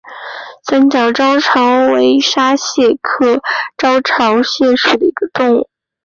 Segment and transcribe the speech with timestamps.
[0.63, 1.61] 三角招潮
[1.93, 3.39] 为沙蟹科
[3.77, 5.69] 招潮蟹属的动物。